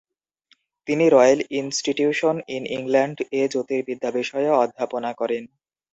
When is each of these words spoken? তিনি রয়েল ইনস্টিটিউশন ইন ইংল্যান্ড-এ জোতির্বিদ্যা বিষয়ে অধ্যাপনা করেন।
তিনি 0.87 1.05
রয়েল 1.09 1.39
ইনস্টিটিউশন 1.59 2.35
ইন 2.47 2.63
ইংল্যান্ড-এ 2.77 3.41
জোতির্বিদ্যা 3.53 4.09
বিষয়ে 4.11 4.49
অধ্যাপনা 4.63 5.11
করেন। 5.13 5.43